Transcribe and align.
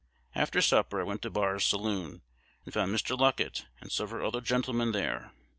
After 0.33 0.63
supper, 0.63 0.99
I 0.99 1.03
went 1.03 1.21
to 1.21 1.29
Barr's 1.29 1.63
saloon, 1.63 2.23
and 2.65 2.73
found 2.73 2.91
Mr. 2.91 3.15
Luckett 3.15 3.67
and 3.81 3.91
several 3.91 4.25
other 4.27 4.41
gentlemen 4.41 4.93
there. 4.93 5.31